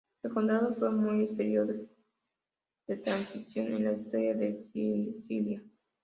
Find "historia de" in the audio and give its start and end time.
3.91-4.63